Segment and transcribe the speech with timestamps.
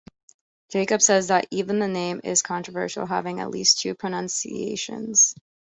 [0.71, 5.35] Jacobs says that "even the name" is controversial, having at least two pronunciations.